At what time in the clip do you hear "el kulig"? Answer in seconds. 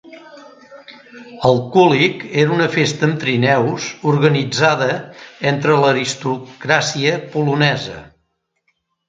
1.49-2.23